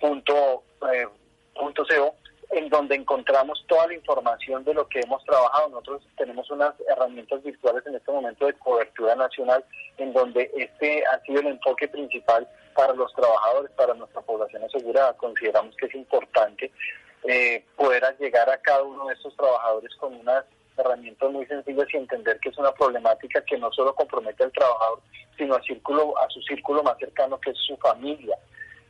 [0.00, 1.06] punto, eh,
[2.52, 5.68] en donde encontramos toda la información de lo que hemos trabajado.
[5.68, 9.62] Nosotros tenemos unas herramientas virtuales en este momento de cobertura nacional,
[9.98, 15.12] en donde este ha sido el enfoque principal para los trabajadores, para nuestra población asegurada.
[15.18, 16.72] Consideramos que es importante
[17.24, 20.44] eh, poder llegar a cada uno de estos trabajadores con unas
[20.76, 25.00] herramientas muy sencillas y entender que es una problemática que no solo compromete al trabajador,
[25.36, 28.36] sino a, círculo, a su círculo más cercano, que es su familia.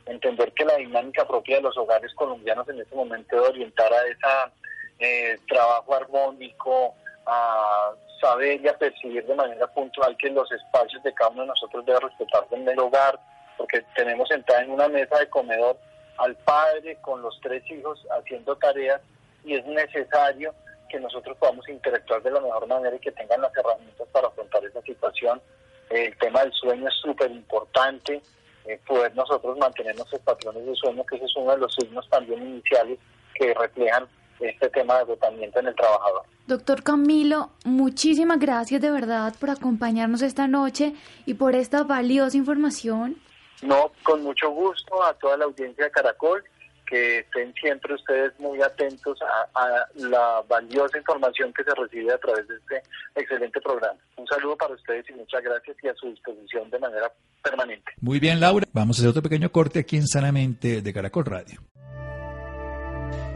[0.05, 4.01] Entender que la dinámica propia de los hogares colombianos en este momento de orientar a
[4.07, 4.51] ese
[4.99, 6.93] eh, trabajo armónico,
[7.25, 11.47] a saber y a percibir de manera puntual que los espacios de cada uno de
[11.47, 13.19] nosotros debe respetarse en el hogar,
[13.57, 15.77] porque tenemos sentada en una mesa de comedor
[16.19, 19.01] al padre con los tres hijos haciendo tareas
[19.43, 20.53] y es necesario
[20.89, 24.63] que nosotros podamos interactuar de la mejor manera y que tengan las herramientas para afrontar
[24.65, 25.41] esa situación.
[25.89, 28.21] El tema del sueño es súper importante,
[28.65, 32.07] eh, poder nosotros mantener nuestros patrones de sueño, que ese es uno de los signos
[32.09, 32.99] también iniciales
[33.35, 34.07] que reflejan
[34.39, 36.23] este tema de agotamiento en el trabajador.
[36.47, 40.93] Doctor Camilo, muchísimas gracias de verdad por acompañarnos esta noche
[41.25, 43.17] y por esta valiosa información.
[43.61, 46.43] No, con mucho gusto a toda la audiencia de Caracol
[46.89, 52.47] que estén siempre ustedes muy atentos a, la valiosa información que se recibe a través
[52.47, 52.81] de este
[53.15, 53.99] excelente programa.
[54.17, 57.11] Un saludo para ustedes y muchas gracias y a su disposición de manera
[57.43, 57.91] permanente.
[58.01, 58.65] Muy bien, Laura.
[58.73, 61.61] Vamos a hacer otro pequeño corte aquí en Sanamente de Caracol Radio.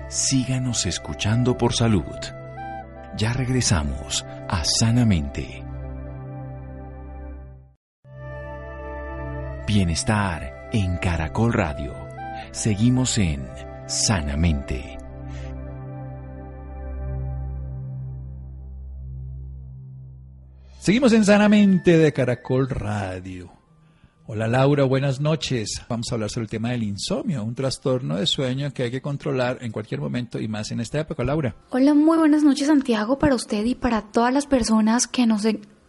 [0.09, 2.03] Síganos escuchando por salud.
[3.15, 5.62] Ya regresamos a Sanamente.
[9.73, 11.95] Bienestar en Caracol Radio.
[12.51, 13.43] Seguimos en
[13.87, 14.99] Sanamente.
[20.79, 23.51] Seguimos en Sanamente de Caracol Radio.
[24.27, 25.81] Hola Laura, buenas noches.
[25.89, 29.01] Vamos a hablar sobre el tema del insomnio, un trastorno de sueño que hay que
[29.01, 31.55] controlar en cualquier momento y más en esta época, Laura.
[31.71, 35.47] Hola, muy buenas noches Santiago para usted y para todas las personas que nos,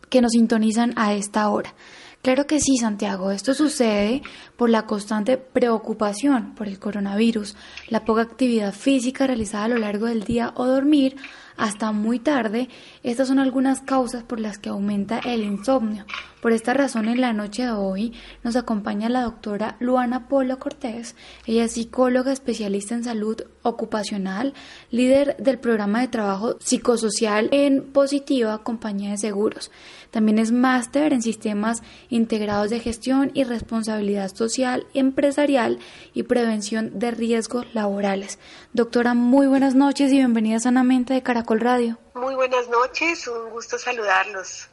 [0.09, 1.75] que nos sintonizan a esta hora.
[2.25, 3.31] Claro que sí, Santiago.
[3.33, 4.23] Esto sucede
[4.57, 7.55] por la constante preocupación por el coronavirus,
[7.89, 11.17] la poca actividad física realizada a lo largo del día o dormir
[11.59, 12.71] hasta muy tarde.
[13.03, 16.07] Estas son algunas causas por las que aumenta el insomnio.
[16.41, 21.17] Por esta razón, en la noche de hoy nos acompaña la doctora Luana Polo Cortés.
[21.47, 24.53] Ella es psicóloga especialista en salud ocupacional,
[24.91, 29.71] líder del programa de trabajo psicosocial en Positiva Compañía de Seguros.
[30.15, 35.81] También es máster en sistemas integrados de gestión y responsabilidad social empresarial
[36.13, 38.39] y prevención de riesgos laborales.
[38.73, 41.99] Doctora, muy buenas noches y bienvenida sanamente de Caracol Radio.
[42.15, 44.69] Muy buenas noches, un gusto saludarlos.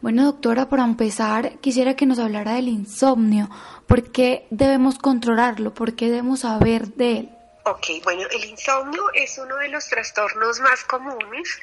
[0.00, 3.48] Bueno, doctora, para empezar, quisiera que nos hablara del insomnio.
[3.86, 5.72] ¿Por qué debemos controlarlo?
[5.72, 7.30] ¿Por qué debemos saber de él?
[7.64, 11.60] Ok, bueno, el insomnio es uno de los trastornos más comunes,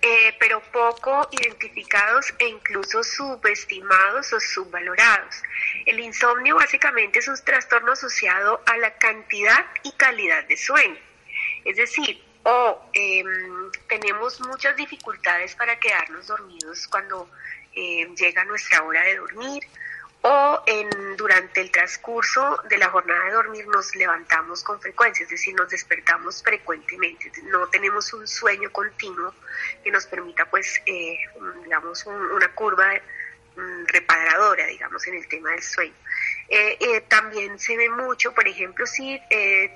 [0.00, 5.42] eh, pero poco identificados e incluso subestimados o subvalorados.
[5.86, 10.98] El insomnio básicamente es un trastorno asociado a la cantidad y calidad de sueño.
[11.64, 17.28] Es decir, o em, tenemos muchas dificultades para quedarnos dormidos cuando
[17.74, 19.64] eh, llega nuestra hora de dormir
[20.30, 25.30] o en, durante el transcurso de la jornada de dormir nos levantamos con frecuencia, es
[25.30, 29.34] decir, nos despertamos frecuentemente, no tenemos un sueño continuo
[29.82, 31.16] que nos permita, pues, eh,
[31.64, 32.92] digamos, una curva
[33.56, 35.94] mm, reparadora, digamos, en el tema del sueño.
[36.50, 39.72] Eh, también se ve mucho, por ejemplo, si te,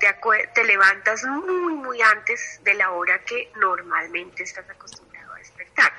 [0.53, 5.91] te levantas muy, muy antes de la hora que normalmente estás acostumbrado a despertar.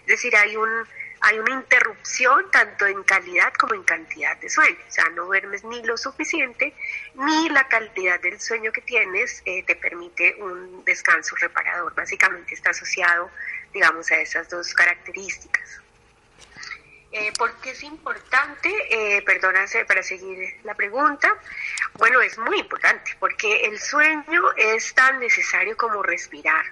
[0.00, 0.86] Es decir, hay un
[1.22, 4.76] hay una interrupción tanto en calidad como en cantidad de sueño.
[4.88, 6.74] O sea, no duermes ni lo suficiente,
[7.14, 11.94] ni la calidad del sueño que tienes eh, te permite un descanso reparador.
[11.94, 13.30] Básicamente está asociado,
[13.72, 15.80] digamos, a esas dos características.
[17.12, 18.70] Eh, ¿Por qué es importante?
[18.90, 19.22] Eh,
[19.86, 21.28] para seguir la pregunta.
[21.94, 26.64] Bueno, es muy importante porque el sueño es tan necesario como respirar.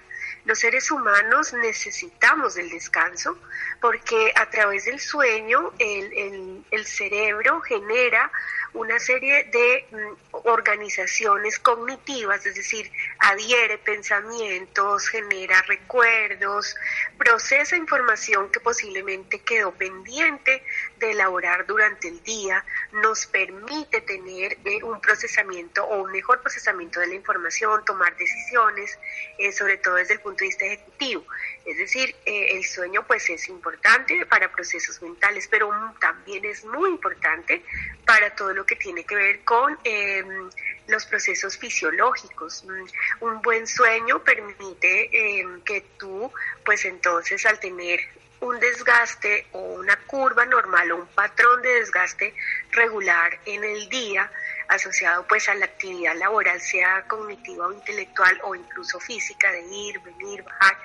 [0.45, 3.37] Los seres humanos necesitamos del descanso
[3.81, 8.33] porque a través del sueño el, cerebro genera
[8.73, 16.77] una serie de mm, organizaciones cognitivas, es decir, adhiere pensamientos, genera recuerdos,
[17.19, 20.63] procesa información que posiblemente quedó pendiente
[20.99, 27.01] de elaborar durante el día, nos permite tener eh, un procesamiento o un mejor procesamiento
[27.01, 28.99] de la información, tomar decisiones,
[29.39, 31.25] eh, sobre todo desde el punto de vista ejecutivo.
[31.65, 36.91] Es decir, eh, el sueño pues es importante para procesos mentales, pero también es muy
[36.91, 37.63] importante
[38.05, 40.51] para todo lo que tiene que ver con em,
[40.87, 42.65] los procesos fisiológicos.
[42.65, 46.33] Mm, un buen sueño permite em, que tú
[46.65, 48.01] pues entonces al tener
[48.41, 52.35] un desgaste o una curva normal o un patrón de desgaste
[52.71, 54.31] regular en el día,
[54.69, 60.01] asociado pues a la actividad laboral, sea cognitiva o intelectual o incluso física, de ir,
[60.01, 60.79] venir, bajar.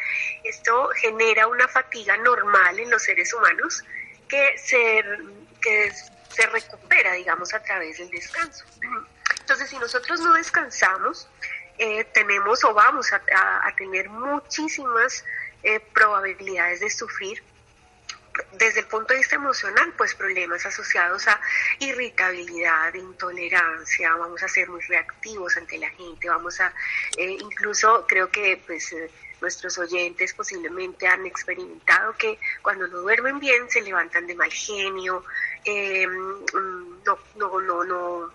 [0.43, 3.84] Esto genera una fatiga normal en los seres humanos
[4.28, 5.03] que se,
[5.61, 5.93] que
[6.36, 8.66] se recupera, digamos, a través del descanso.
[9.40, 11.28] Entonces, si nosotros no descansamos,
[11.78, 13.22] eh, tenemos o vamos a,
[13.78, 15.24] tener muchísimas
[15.64, 17.44] eh, probabilidades de sufrir
[18.54, 21.40] desde el punto de vista emocional, pues problemas asociados a
[21.80, 26.74] irritabilidad, intolerancia, vamos a ser muy reactivos ante la gente, vamos a,
[27.18, 29.10] eh, incluso creo que pues eh,
[29.46, 35.24] nuestros oyentes posiblemente han experimentado que cuando no duermen bien se levantan de mal genio,
[35.64, 38.32] eh, no, no, no, no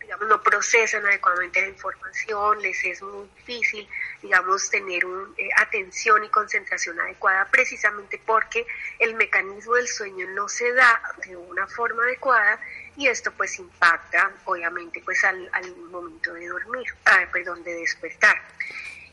[0.00, 3.86] digamos, no procesan adecuadamente la información, les es muy difícil,
[4.22, 8.66] digamos, tener un, eh, atención y concentración adecuada precisamente porque
[8.98, 12.58] el mecanismo del sueño no se da de una forma adecuada
[12.96, 18.40] y esto pues impacta obviamente pues al, al momento de dormir, ah, perdón, de despertar.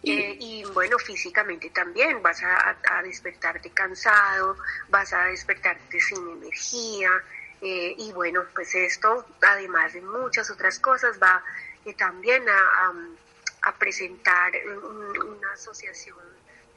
[0.08, 4.56] Eh, y bueno, físicamente también vas a, a, despertarte cansado,
[4.90, 7.10] vas a despertarte sin energía,
[7.60, 11.44] eh, y bueno, pues esto, además de muchas otras cosas, va
[11.86, 12.94] eh, también a,
[13.64, 16.20] a, presentar una asociación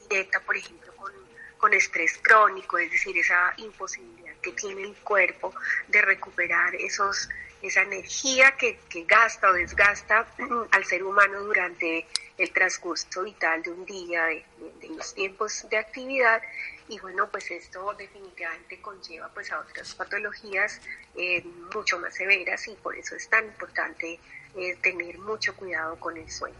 [0.09, 1.13] directa, por ejemplo, con,
[1.59, 5.55] con estrés crónico, es decir, esa imposibilidad que tiene el cuerpo
[5.89, 7.29] de recuperar esos
[7.63, 10.27] esa energía que, que, gasta o desgasta
[10.71, 12.07] al ser humano durante
[12.37, 14.45] el transcurso vital de un día, de,
[14.81, 16.41] de, los tiempos de actividad
[16.89, 20.81] y bueno, pues esto definitivamente conlleva pues a otras patologías
[21.17, 21.45] eh,
[21.75, 24.19] mucho más severas y por eso es tan importante
[24.57, 26.57] eh, tener mucho cuidado con el sueño.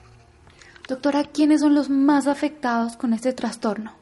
[0.87, 3.98] Doctora, ¿quiénes son los más afectados con este trastorno?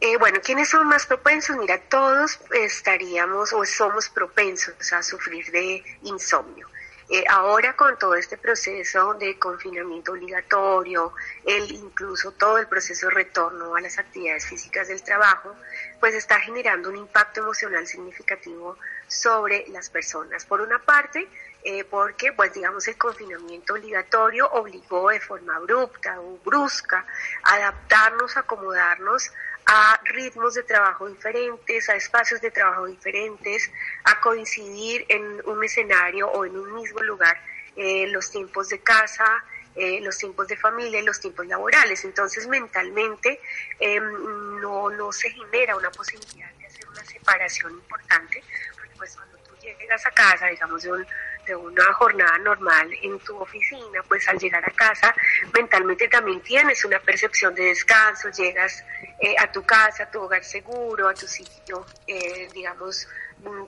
[0.00, 1.56] Eh, bueno, ¿quiénes son más propensos?
[1.56, 6.68] Mira, todos estaríamos o somos propensos a sufrir de insomnio.
[7.10, 13.14] Eh, ahora con todo este proceso de confinamiento obligatorio, el incluso todo el proceso de
[13.14, 15.56] retorno a las actividades físicas del trabajo,
[15.98, 18.76] pues está generando un impacto emocional significativo
[19.08, 20.44] sobre las personas.
[20.44, 21.26] Por una parte,
[21.64, 27.06] eh, porque pues digamos el confinamiento obligatorio obligó de forma abrupta o brusca
[27.42, 29.32] a adaptarnos, acomodarnos
[29.70, 33.70] a ritmos de trabajo diferentes, a espacios de trabajo diferentes,
[34.04, 37.38] a coincidir en un escenario o en un mismo lugar
[37.76, 39.44] eh, los tiempos de casa,
[39.74, 42.02] eh, los tiempos de familia y los tiempos laborales.
[42.06, 43.40] Entonces mentalmente
[43.78, 48.42] em, no, no se genera una posibilidad de hacer una separación importante,
[48.74, 51.06] porque pues cuando tú llegas a casa, digamos, de un
[51.48, 55.14] de una jornada normal en tu oficina, pues al llegar a casa
[55.54, 58.84] mentalmente también tienes una percepción de descanso, llegas
[59.20, 63.08] eh, a tu casa, a tu hogar seguro, a tu sitio, eh, digamos,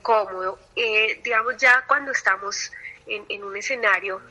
[0.01, 0.59] cómodo.
[0.75, 2.71] Eh, digamos, ya cuando estamos
[3.07, 4.21] en, en un escenario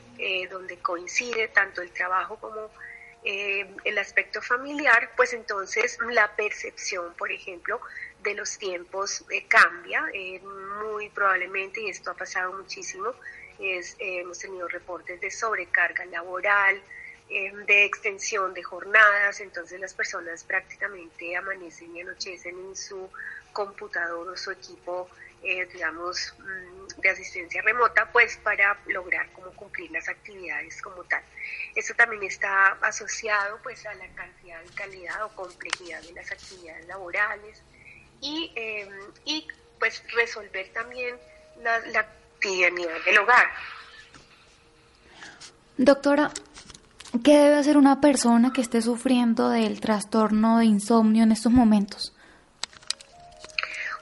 [0.51, 2.69] donde coincide tanto el trabajo como
[3.23, 7.81] el aspecto familiar, pues entonces la percepción, por ejemplo,
[8.21, 10.05] de los tiempos cambia
[10.83, 13.15] muy probablemente, y esto ha pasado muchísimo,
[13.61, 16.81] es, eh, hemos tenido reportes de sobrecarga laboral,
[17.29, 23.09] eh, de extensión de jornadas, entonces las personas prácticamente amanecen y anochecen en su
[23.53, 25.09] computador o su equipo,
[25.43, 31.23] eh, digamos, mm, de asistencia remota, pues para lograr como cumplir las actividades como tal.
[31.75, 36.85] Eso también está asociado pues a la cantidad y calidad o complejidad de las actividades
[36.87, 37.61] laborales
[38.19, 38.53] y,
[39.25, 39.47] y
[39.79, 41.17] pues resolver también
[41.57, 43.47] la, la y a nivel del hogar.
[45.77, 46.31] Doctora,
[47.23, 52.13] ¿qué debe hacer una persona que esté sufriendo del trastorno de insomnio en estos momentos?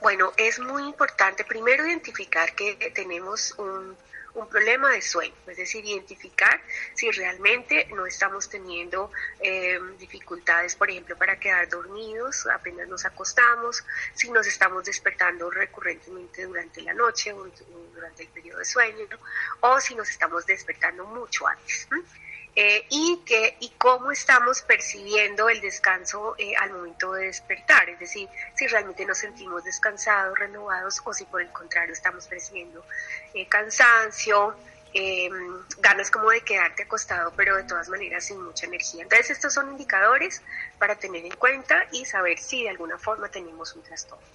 [0.01, 3.97] Bueno, es muy importante primero identificar que tenemos un,
[4.33, 6.61] un problema de sueño, es decir, identificar
[6.93, 13.83] si realmente no estamos teniendo eh, dificultades, por ejemplo, para quedar dormidos apenas nos acostamos,
[14.13, 17.47] si nos estamos despertando recurrentemente durante la noche o
[17.93, 19.07] durante el periodo de sueño,
[19.61, 21.87] o si nos estamos despertando mucho antes.
[22.55, 28.27] Y, que, y cómo estamos percibiendo el descanso eh, al momento de despertar, es decir,
[28.55, 32.83] si realmente nos sentimos descansados, renovados o si por el contrario estamos percibiendo
[33.33, 34.55] eh, cansancio,
[34.93, 39.03] em, ganas como de quedarte acostado, pero de todas maneras sin mucha energía.
[39.03, 40.41] Entonces estos son indicadores
[40.79, 44.25] para tener en cuenta y saber si de alguna forma tenemos un trastorno.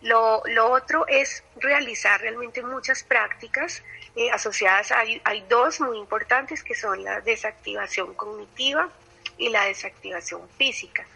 [0.00, 3.82] Lo, lo otro es realizar realmente muchas prácticas
[4.18, 8.90] eh, asociadas, hay, hay dos muy importantes que son la desactivación cognitiva
[9.36, 11.06] y la desactivación física.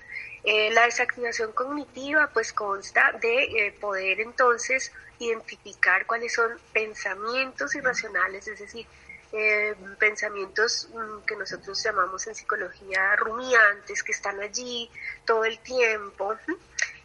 [0.45, 8.47] Eh, la desactivación cognitiva pues consta de eh, poder entonces identificar cuáles son pensamientos irracionales,
[8.47, 8.87] es decir,
[9.99, 14.89] pensamientos mm, que nosotros llamamos en psicología rumiantes, que están allí
[15.27, 16.37] todo el tiempo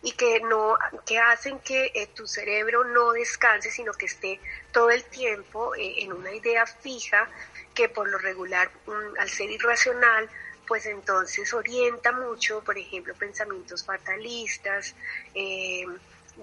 [0.01, 4.39] y que no que hacen que eh, tu cerebro no descanse sino que esté
[4.71, 7.27] todo el tiempo eh, en una idea fija
[7.73, 10.29] que por lo regular mm, al ser irracional
[10.67, 14.93] pues entonces orienta mucho por ejemplo pensamientos fatalistas
[15.33, 15.85] eh,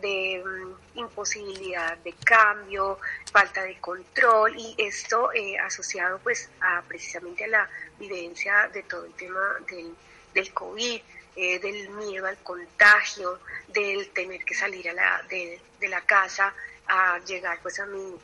[0.02, 2.98] de mm, imposibilidad de cambio,
[3.30, 5.30] falta de control y esto
[5.62, 9.94] asociado pues a precisamente a la vivencia de todo el tema del,
[10.34, 11.00] del COVID,
[11.36, 16.54] eh, del miedo al contagio, del tener que salir a la, de, de, la casa
[16.86, 18.14] a llegar pues a mi,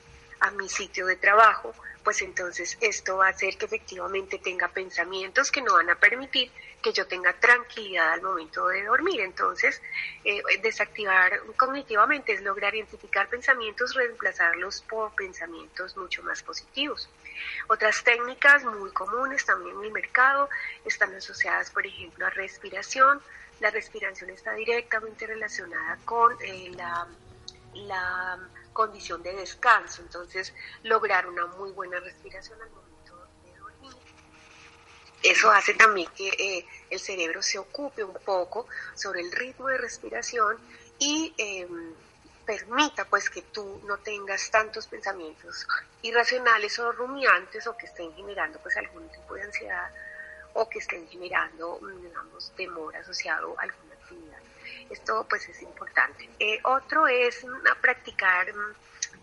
[0.40, 5.50] a mi sitio de trabajo, pues entonces esto va a hacer que efectivamente tenga pensamientos
[5.50, 6.50] que no van a permitir
[6.82, 9.20] que yo tenga tranquilidad al momento de dormir.
[9.20, 9.80] Entonces,
[10.24, 17.08] eh, desactivar cognitivamente es lograr identificar pensamientos, reemplazarlos por pensamientos mucho más positivos.
[17.68, 20.48] Otras técnicas muy comunes también en el mercado
[20.84, 23.20] están asociadas, por ejemplo, a respiración.
[23.60, 27.06] La respiración está directamente relacionada con eh, la,
[27.74, 28.38] la
[28.72, 32.89] condición de descanso, entonces lograr una muy buena respiración al momento.
[35.22, 39.78] Eso hace también que eh, el cerebro se ocupe un poco sobre el ritmo de
[39.78, 40.58] respiración
[40.98, 41.94] y em,
[42.46, 45.66] permita pues que tú no tengas tantos pensamientos
[46.02, 49.90] irracionales o rumiantes o que estén generando pues algún tipo de ansiedad
[50.54, 54.40] o que estén generando digamos temor asociado a alguna actividad.
[54.88, 56.28] Esto pues es importante.
[56.38, 58.74] Eh, otro es mm, practicar mm,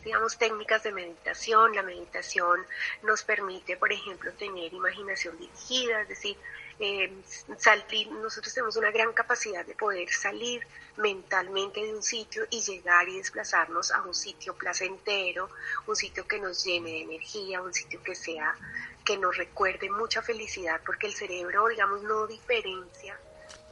[0.07, 1.75] digamos, técnicas de meditación.
[1.75, 2.65] La meditación
[3.03, 6.37] nos permite, por ejemplo, tener imaginación dirigida, es decir,
[6.79, 7.11] eh,
[7.57, 13.09] salir, nosotros tenemos una gran capacidad de poder salir mentalmente de un sitio y llegar
[13.09, 15.49] y desplazarnos a un sitio placentero,
[15.87, 18.55] un sitio que nos llene de energía, un sitio que sea,
[19.03, 23.19] que nos recuerde mucha felicidad, porque el cerebro, digamos, no diferencia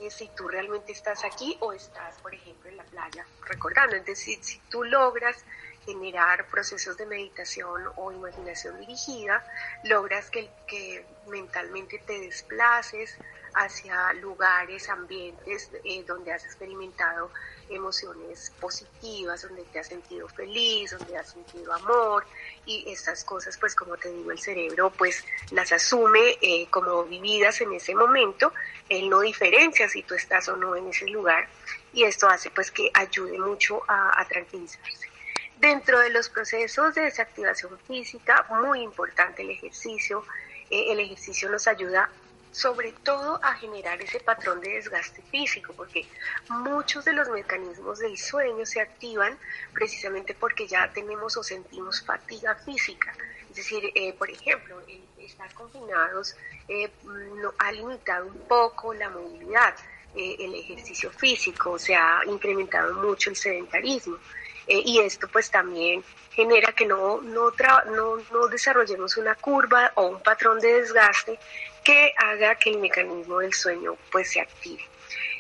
[0.09, 3.95] si tú realmente estás aquí o estás, por ejemplo, en la playa recordando.
[3.95, 5.43] Es decir, si tú logras
[5.85, 9.45] generar procesos de meditación o imaginación dirigida,
[9.83, 13.17] logras que, que mentalmente te desplaces
[13.55, 17.31] hacia lugares, ambientes eh, donde has experimentado
[17.69, 22.25] emociones positivas, donde te has sentido feliz, donde has sentido amor
[22.65, 27.61] y estas cosas, pues como te digo, el cerebro pues las asume eh, como vividas
[27.61, 28.51] en ese momento,
[28.89, 31.47] él no diferencia si tú estás o no en ese lugar
[31.93, 35.04] y esto hace pues que ayude mucho a, a tranquilizarse.
[35.65, 40.23] Dentro de los procesos de desactivación física, muy importante el ejercicio.
[40.69, 42.07] Eh, el ejercicio nos ayuda
[42.51, 46.05] sobre todo a generar ese patrón de desgaste físico, porque
[46.49, 49.39] muchos de los mecanismos del sueño se activan
[49.73, 53.11] precisamente porque ya tenemos o sentimos fatiga física.
[53.49, 54.79] Es decir, eh, por ejemplo,
[55.17, 56.35] estar confinados
[56.67, 56.91] eh,
[57.57, 59.73] ha limitado un poco la movilidad,
[60.15, 64.19] el ejercicio físico, se ha incrementado mucho el sedentarismo.
[64.67, 67.51] Eh, y esto pues también genera que no, no,
[67.91, 71.39] no, no, desarrollemos una curva o un patrón de desgaste
[71.83, 74.83] que haga que el mecanismo del sueño pues se active.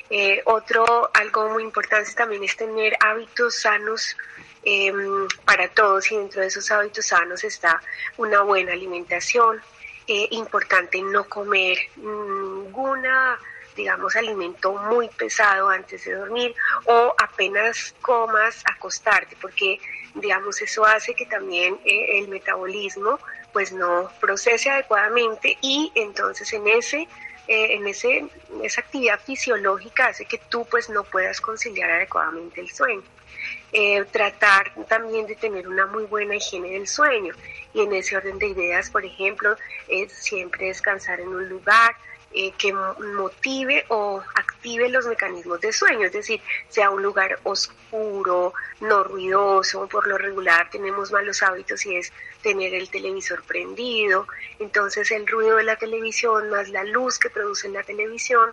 [0.09, 4.15] Eh, otro, algo muy importante también es tener hábitos sanos
[4.63, 7.81] em, para todos y dentro de esos hábitos sanos está
[8.17, 9.59] una buena alimentación,
[10.07, 13.39] eh, importante no comer ninguna
[13.75, 16.55] digamos, alimento muy pesado antes de dormir
[16.85, 19.79] o apenas comas acostarte, porque,
[20.15, 23.19] digamos, eso hace que también eh, el metabolismo
[23.51, 27.07] pues no procese adecuadamente y entonces en ese
[27.47, 28.25] eh, en ese,
[28.63, 33.03] esa actividad fisiológica hace que tú pues no puedas conciliar adecuadamente el sueño.
[33.71, 37.33] eh, tratar también de tener una muy buena higiene del sueño.
[37.73, 39.55] Y en ese orden de ideas, por ejemplo,
[39.87, 41.95] es siempre descansar en un lugar
[42.35, 48.53] eh, que motive o active los mecanismos de sueño, es decir, sea un lugar oscuro,
[48.81, 52.11] no ruidoso, por lo regular tenemos malos hábitos y es
[52.41, 54.27] tener el televisor prendido,
[54.59, 58.51] entonces el ruido de la televisión más la luz que produce la televisión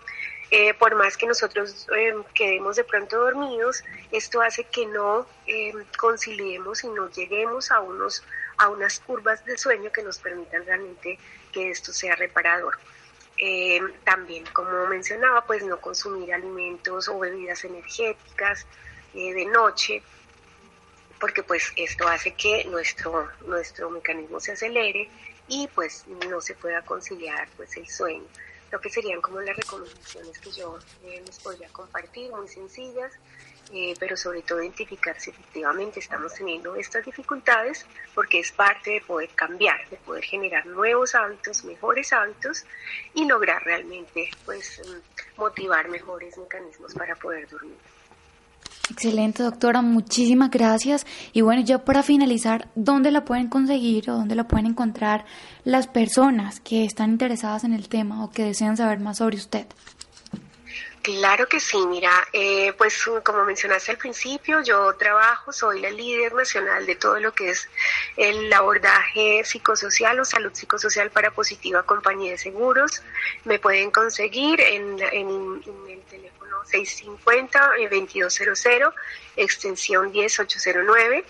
[0.55, 5.73] eh, por más que nosotros eh, quedemos de pronto dormidos, esto hace que no eh,
[5.97, 8.23] conciliemos y no lleguemos a, unos,
[8.57, 11.17] a unas curvas de sueño que nos permitan realmente
[11.51, 12.77] que esto sea reparador.
[14.03, 18.65] También, como mencionaba, pues no consumir alimentos o bebidas energéticas
[19.13, 20.01] de noche,
[21.19, 25.09] porque pues esto hace que nuestro, nuestro mecanismo se acelere
[25.47, 28.25] y pues no se pueda conciliar pues el sueño
[28.73, 33.13] lo que serían como las recomendaciones que yo eh, les podría compartir, muy sencillas,
[33.71, 39.01] eh, pero sobre todo identificar si efectivamente estamos teniendo estas dificultades, porque es parte de
[39.01, 42.65] poder cambiar, de poder generar nuevos hábitos, mejores hábitos
[43.13, 47.77] y lograr realmente pues mm, motivar mejores mecanismos para poder dormir.
[48.89, 51.05] Excelente, doctora, muchísimas gracias.
[51.31, 55.25] Y bueno, ya para finalizar, ¿dónde la pueden conseguir o dónde la pueden encontrar
[55.63, 59.67] las personas que están interesadas en el tema o que desean saber más sobre usted?
[61.01, 66.33] Claro que sí, mira, eh, pues como mencionaste al principio, yo trabajo, soy la líder
[66.33, 67.67] nacional de todo lo que es
[68.15, 73.01] el abordaje psicosocial o salud psicosocial para Positiva Compañía de Seguros.
[73.43, 76.32] Me pueden conseguir en, en el teléfono
[76.65, 78.93] 650-2200, eh,
[79.35, 81.23] extensión 10809.